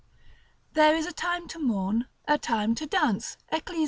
There 0.73 0.95
is 0.95 1.05
a 1.05 1.13
time 1.13 1.47
to 1.49 1.59
mourn, 1.59 2.07
a 2.27 2.39
time 2.39 2.73
to 2.73 2.87
dance, 2.87 3.37
Eccles. 3.49 3.79